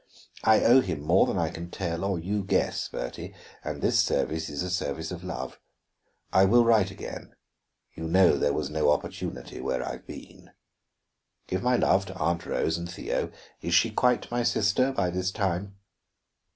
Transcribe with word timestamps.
I 0.43 0.63
owe 0.63 0.81
him 0.81 1.01
more 1.03 1.27
than 1.27 1.37
I 1.37 1.51
can 1.51 1.69
tell, 1.69 2.03
or 2.03 2.17
you 2.17 2.43
guess, 2.43 2.87
Bertie; 2.89 3.35
and 3.63 3.83
this 3.83 3.99
service 3.99 4.49
is 4.49 4.63
a 4.63 4.71
service 4.71 5.11
of 5.11 5.23
love. 5.23 5.59
I 6.33 6.43
will 6.45 6.65
write 6.65 6.89
again; 6.89 7.35
you 7.93 8.05
know 8.07 8.35
there 8.35 8.51
was 8.51 8.71
no 8.71 8.89
opportunity 8.89 9.61
where 9.61 9.85
I 9.87 9.91
have 9.91 10.07
been. 10.07 10.49
Give 11.45 11.61
my 11.61 11.75
love 11.75 12.07
to 12.07 12.15
Aunt 12.15 12.47
Rose 12.47 12.79
and 12.79 12.91
Theo 12.91 13.31
is 13.61 13.75
she 13.75 13.91
quite 13.91 14.31
my 14.31 14.41
sister 14.41 14.91
by 14.91 15.11
this 15.11 15.29
time? 15.29 15.75